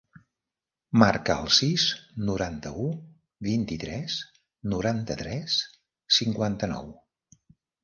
[1.01, 1.83] Marca el sis,
[2.29, 2.87] noranta-u,
[3.49, 4.17] vint-i-tres,
[4.75, 5.61] noranta-tres,
[6.21, 6.93] cinquanta-nou.